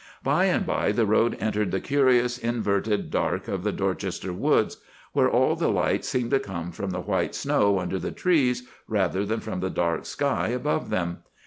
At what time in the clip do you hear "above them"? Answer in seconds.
10.47-11.19